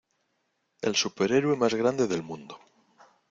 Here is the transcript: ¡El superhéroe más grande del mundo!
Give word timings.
¡El 0.81 0.95
superhéroe 0.95 1.55
más 1.55 1.75
grande 1.75 2.07
del 2.07 2.23
mundo! 2.23 2.57